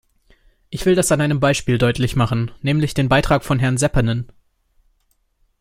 [0.71, 4.27] Ich will das an einem Beispiel deutlich machen, nämlich dem Beitrag von Herrn Seppänen.